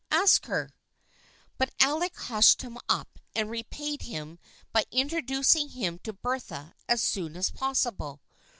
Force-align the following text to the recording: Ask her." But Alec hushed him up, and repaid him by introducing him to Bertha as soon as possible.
Ask 0.09 0.47
her." 0.47 0.71
But 1.59 1.75
Alec 1.79 2.15
hushed 2.15 2.63
him 2.63 2.79
up, 2.89 3.19
and 3.35 3.51
repaid 3.51 4.01
him 4.01 4.39
by 4.73 4.85
introducing 4.89 5.69
him 5.69 5.99
to 5.99 6.11
Bertha 6.11 6.73
as 6.89 7.03
soon 7.03 7.35
as 7.37 7.51
possible. 7.51 8.19